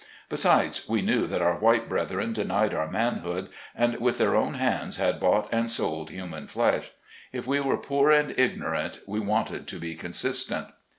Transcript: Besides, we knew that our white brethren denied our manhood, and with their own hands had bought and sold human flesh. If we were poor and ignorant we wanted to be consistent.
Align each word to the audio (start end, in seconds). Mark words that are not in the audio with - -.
Besides, 0.29 0.89
we 0.89 1.03
knew 1.03 1.27
that 1.27 1.43
our 1.43 1.57
white 1.59 1.87
brethren 1.87 2.33
denied 2.33 2.73
our 2.73 2.89
manhood, 2.89 3.49
and 3.75 3.99
with 3.99 4.17
their 4.17 4.35
own 4.35 4.55
hands 4.55 4.97
had 4.97 5.19
bought 5.19 5.47
and 5.51 5.69
sold 5.69 6.09
human 6.09 6.47
flesh. 6.47 6.89
If 7.31 7.45
we 7.45 7.59
were 7.59 7.77
poor 7.77 8.09
and 8.09 8.33
ignorant 8.35 9.01
we 9.05 9.19
wanted 9.19 9.67
to 9.67 9.77
be 9.77 9.93
consistent. 9.93 10.69